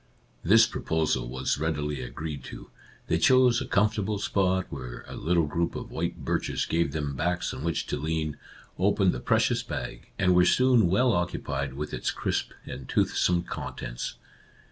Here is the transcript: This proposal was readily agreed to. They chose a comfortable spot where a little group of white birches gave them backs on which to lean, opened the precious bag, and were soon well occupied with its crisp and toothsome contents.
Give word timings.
This 0.43 0.65
proposal 0.65 1.29
was 1.29 1.59
readily 1.59 2.01
agreed 2.01 2.43
to. 2.45 2.71
They 3.05 3.19
chose 3.19 3.61
a 3.61 3.67
comfortable 3.67 4.17
spot 4.17 4.65
where 4.71 5.05
a 5.07 5.15
little 5.15 5.45
group 5.45 5.75
of 5.75 5.91
white 5.91 6.25
birches 6.25 6.65
gave 6.65 6.91
them 6.91 7.15
backs 7.15 7.53
on 7.53 7.63
which 7.63 7.85
to 7.85 7.97
lean, 7.97 8.37
opened 8.79 9.11
the 9.11 9.19
precious 9.19 9.61
bag, 9.61 10.09
and 10.17 10.33
were 10.33 10.43
soon 10.43 10.87
well 10.87 11.13
occupied 11.13 11.75
with 11.75 11.93
its 11.93 12.09
crisp 12.09 12.49
and 12.65 12.89
toothsome 12.89 13.43
contents. 13.43 14.15